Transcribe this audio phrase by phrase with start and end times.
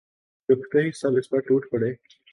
[0.49, 1.91] چکھتے ہی سب اس پر ٹوٹ پڑے